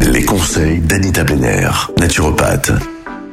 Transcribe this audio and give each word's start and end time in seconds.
Les 0.00 0.24
conseils 0.24 0.78
d'Anita 0.78 1.22
Benner, 1.22 1.68
naturopathe. 1.98 2.72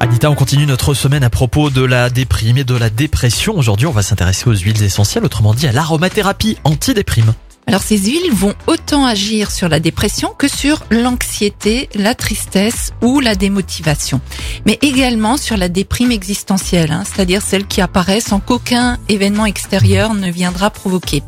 Anita, 0.02 0.30
on 0.30 0.36
continue 0.36 0.66
notre 0.66 0.94
semaine 0.94 1.24
à 1.24 1.30
propos 1.30 1.70
de 1.70 1.82
la 1.82 2.10
déprime 2.10 2.58
et 2.58 2.66
de 2.66 2.76
la 2.76 2.90
dépression. 2.90 3.58
Aujourd'hui, 3.58 3.88
on 3.88 3.92
va 3.92 4.02
s'intéresser 4.02 4.50
aux 4.50 4.56
huiles 4.56 4.84
essentielles, 4.84 5.24
autrement 5.24 5.54
dit 5.54 5.68
à 5.68 5.72
l'aromathérapie 5.72 6.58
antidéprime. 6.66 7.34
Alors 7.70 7.84
ces 7.84 8.00
huiles 8.00 8.34
vont 8.34 8.56
autant 8.66 9.06
agir 9.06 9.52
sur 9.52 9.70
la 9.70 9.80
dépression 9.80 10.34
que 10.36 10.48
sur 10.48 10.86
l'anxiété, 10.90 11.88
la 11.94 12.16
tristesse 12.16 12.94
ou 13.04 13.20
la 13.20 13.36
démotivation, 13.36 14.22
mais 14.66 14.80
également 14.82 15.38
sur 15.38 15.56
la 15.56 15.70
déprime 15.70 16.12
existentielle, 16.12 16.92
hein, 16.92 17.04
c'est-à-dire 17.06 17.44
celle 17.44 17.68
qui 17.68 17.80
apparaît 17.80 18.22
sans 18.22 18.40
qu'aucun 18.40 18.98
événement 19.08 19.46
extérieur 19.46 20.16
ne 20.16 20.32
viendra 20.32 20.72
provoquer. 20.72 21.22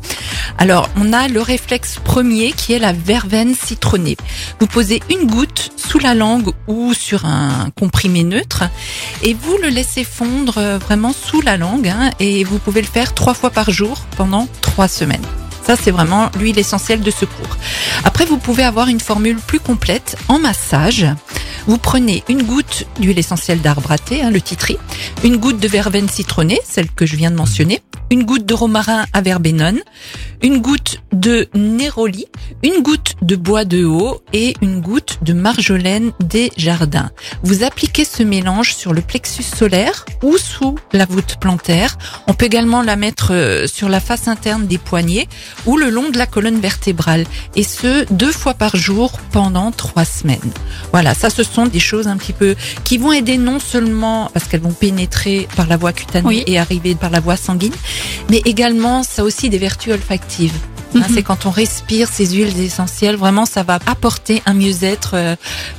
Alors 0.58 0.90
on 0.96 1.12
a 1.12 1.28
le 1.28 1.40
réflexe 1.40 2.00
premier 2.02 2.50
qui 2.50 2.72
est 2.72 2.80
la 2.80 2.92
verveine 2.92 3.54
citronnée. 3.54 4.16
Vous 4.58 4.66
posez 4.66 5.00
une 5.10 5.30
goutte 5.30 5.70
sous 5.76 6.00
la 6.00 6.16
langue 6.16 6.50
ou 6.66 6.92
sur 6.92 7.24
un 7.24 7.70
comprimé 7.78 8.24
neutre 8.24 8.64
et 9.22 9.34
vous 9.34 9.58
le 9.58 9.68
laissez 9.68 10.02
fondre 10.02 10.60
vraiment 10.78 11.12
sous 11.12 11.40
la 11.40 11.56
langue 11.56 11.86
hein, 11.86 12.10
et 12.18 12.42
vous 12.42 12.58
pouvez 12.58 12.80
le 12.80 12.88
faire 12.88 13.14
trois 13.14 13.34
fois 13.34 13.50
par 13.50 13.70
jour 13.70 14.00
pendant 14.16 14.48
trois 14.60 14.88
semaines. 14.88 15.22
Ça, 15.64 15.76
c'est 15.76 15.90
vraiment 15.90 16.30
l'huile 16.38 16.58
essentielle 16.58 17.00
de 17.00 17.10
secours. 17.10 17.56
Après, 18.04 18.24
vous 18.24 18.38
pouvez 18.38 18.64
avoir 18.64 18.88
une 18.88 19.00
formule 19.00 19.36
plus 19.36 19.60
complète 19.60 20.16
en 20.28 20.38
massage. 20.38 21.06
Vous 21.66 21.78
prenez 21.78 22.24
une 22.28 22.42
goutte 22.42 22.86
d'huile 22.98 23.18
essentielle 23.18 23.60
d'arbre 23.60 23.92
à 23.92 23.98
thé, 23.98 24.22
hein, 24.22 24.30
le 24.30 24.40
titri, 24.40 24.76
une 25.22 25.36
goutte 25.36 25.60
de 25.60 25.68
verveine 25.68 26.08
citronnée, 26.08 26.58
celle 26.64 26.90
que 26.90 27.06
je 27.06 27.14
viens 27.14 27.30
de 27.30 27.36
mentionner, 27.36 27.80
une 28.10 28.24
goutte 28.24 28.44
de 28.44 28.54
romarin 28.54 29.06
à 29.12 29.20
verbenone, 29.20 29.80
une 30.42 30.58
goutte 30.60 31.00
de 31.12 31.48
néroli, 31.54 32.26
une 32.64 32.82
goutte 32.82 33.14
de 33.22 33.36
bois 33.36 33.64
de 33.64 33.84
haut 33.84 34.20
et 34.32 34.54
une 34.60 34.80
goutte 34.80 35.18
de 35.22 35.32
marjolaine 35.32 36.12
des 36.20 36.50
jardins. 36.56 37.10
Vous 37.42 37.62
appliquez 37.62 38.04
ce 38.04 38.22
mélange 38.22 38.74
sur 38.74 38.92
le 38.92 39.02
plexus 39.02 39.44
solaire 39.44 40.04
ou 40.22 40.36
sous 40.36 40.76
la 40.92 41.04
voûte 41.04 41.36
plantaire. 41.40 41.96
On 42.26 42.34
peut 42.34 42.46
également 42.46 42.82
la 42.82 42.96
mettre 42.96 43.32
euh, 43.32 43.66
sur 43.66 43.88
la 43.88 44.00
face 44.00 44.26
interne 44.26 44.66
des 44.66 44.78
poignets 44.78 45.28
ou 45.66 45.76
le 45.76 45.90
long 45.90 46.10
de 46.10 46.18
la 46.18 46.26
colonne 46.26 46.60
vertébrale 46.60 47.24
et 47.54 47.62
ce 47.62 48.04
deux 48.12 48.32
fois 48.32 48.54
par 48.54 48.74
jour 48.76 49.12
pendant 49.30 49.70
trois 49.70 50.04
semaines. 50.04 50.40
Voilà, 50.92 51.14
ça 51.14 51.30
ce 51.30 51.44
sont 51.44 51.66
des 51.66 51.80
choses 51.80 52.08
un 52.08 52.16
petit 52.16 52.32
peu 52.32 52.56
qui 52.84 52.98
vont 52.98 53.12
aider 53.12 53.36
non 53.38 53.60
seulement 53.60 54.28
parce 54.32 54.46
qu'elles 54.46 54.60
vont 54.60 54.72
pénétrer 54.72 55.46
par 55.56 55.66
la 55.68 55.76
voie 55.76 55.92
cutanée 55.92 56.26
Oui. 56.26 56.44
et 56.46 56.58
arriver 56.58 56.94
par 56.94 57.10
la 57.10 57.20
voie 57.20 57.36
sanguine, 57.36 57.74
mais 58.28 58.42
également 58.44 59.02
ça 59.04 59.22
a 59.22 59.24
aussi 59.24 59.48
des 59.48 59.58
vertus 59.58 59.92
olfactives. 59.92 60.31
Hein, 60.94 60.98
Mhm. 60.98 61.04
C'est 61.14 61.22
quand 61.22 61.46
on 61.46 61.50
respire 61.50 62.06
ces 62.12 62.26
huiles 62.26 62.60
essentielles, 62.60 63.16
vraiment 63.16 63.46
ça 63.46 63.62
va 63.62 63.78
apporter 63.86 64.42
un 64.44 64.52
mieux-être 64.52 65.12
euh, 65.14 65.36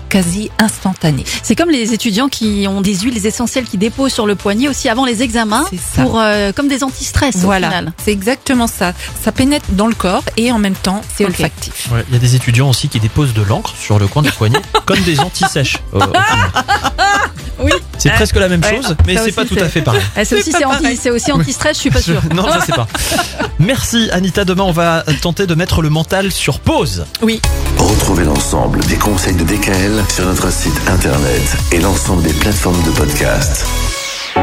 quasi 0.09 0.49
instantané. 0.57 1.23
C'est 1.43 1.53
comme 1.55 1.69
les 1.69 1.93
étudiants 1.93 2.29
qui 2.29 2.65
ont 2.67 2.81
des 2.81 2.95
huiles 2.97 3.23
essentielles 3.23 3.65
qui 3.65 3.77
déposent 3.77 4.11
sur 4.13 4.25
le 4.25 4.33
poignet 4.33 4.67
aussi 4.67 4.89
avant 4.89 5.05
les 5.05 5.21
examens 5.21 5.65
pour 5.93 6.19
euh, 6.19 6.51
comme 6.51 6.67
des 6.67 6.83
anti-stress 6.83 7.35
au 7.35 7.39
Voilà, 7.41 7.67
final. 7.67 7.93
c'est 8.03 8.11
exactement 8.11 8.65
ça. 8.65 8.93
Ça 9.23 9.31
pénètre 9.31 9.67
dans 9.73 9.85
le 9.85 9.93
corps 9.93 10.23
et 10.35 10.51
en 10.51 10.57
même 10.57 10.73
temps 10.73 11.01
c'est 11.15 11.25
olfactif. 11.25 11.89
Ouais, 11.91 12.03
Il 12.07 12.13
y 12.15 12.17
a 12.17 12.19
des 12.19 12.33
étudiants 12.35 12.69
aussi 12.71 12.89
qui 12.89 12.99
déposent 12.99 13.35
de 13.35 13.43
l'encre 13.43 13.75
sur 13.79 13.99
le 13.99 14.07
coin 14.07 14.23
du 14.23 14.31
poignet, 14.31 14.61
comme 14.87 15.01
des 15.01 15.19
anti-sèches. 15.19 15.77
final. 15.91 16.09
Oui. 17.63 17.71
C'est 17.97 18.11
presque 18.11 18.35
la 18.35 18.49
même 18.49 18.61
Ouais. 18.63 18.75
chose, 18.81 18.95
mais 19.07 19.15
Ça 19.15 19.23
c'est 19.25 19.31
pas 19.31 19.45
tout 19.45 19.57
à 19.59 19.67
fait 19.69 19.81
pareil. 19.81 20.01
C'est 20.23 20.35
aussi 20.37 20.51
pas 20.51 20.57
c'est 20.59 20.65
anti, 20.65 20.81
pareil. 20.81 20.99
c'est 21.01 21.09
aussi 21.09 21.31
anti-stress, 21.31 21.75
je 21.77 21.81
suis 21.81 21.89
pas 21.89 22.01
sûre. 22.01 22.21
Non, 22.33 22.43
ça 22.49 22.59
c'est 22.65 22.75
pas. 22.75 22.87
Merci 23.59 24.09
Anita. 24.11 24.43
Demain, 24.45 24.63
on 24.63 24.71
va 24.71 25.03
tenter 25.21 25.47
de 25.47 25.55
mettre 25.55 25.81
le 25.81 25.89
mental 25.89 26.31
sur 26.31 26.59
pause. 26.59 27.05
Oui. 27.21 27.41
Retrouvez 27.77 28.23
l'ensemble 28.25 28.79
des 28.85 28.95
conseils 28.95 29.35
de 29.35 29.43
DKL 29.43 30.03
sur 30.13 30.25
notre 30.25 30.51
site 30.51 30.73
internet 30.87 31.41
et 31.71 31.79
l'ensemble 31.79 32.23
des 32.23 32.33
plateformes 32.33 32.81
de 32.83 32.91
podcast. 32.91 33.65